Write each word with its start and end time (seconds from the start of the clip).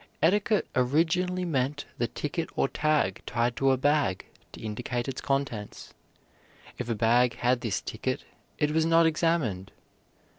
Etiquette 0.23 0.65
originally 0.75 1.45
meant 1.45 1.85
the 1.99 2.07
ticket 2.07 2.49
or 2.55 2.67
tag 2.67 3.21
tied 3.27 3.55
to 3.55 3.69
a 3.69 3.77
bag 3.77 4.25
to 4.51 4.59
indicate 4.59 5.07
its 5.07 5.21
contents. 5.21 5.93
If 6.79 6.89
a 6.89 6.95
bag 6.95 7.35
had 7.35 7.61
this 7.61 7.81
ticket 7.81 8.23
it 8.57 8.71
was 8.71 8.83
not 8.87 9.05
examined. 9.05 9.71